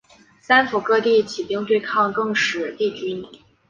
[0.39, 3.23] 三辅各地起兵对抗更始帝军。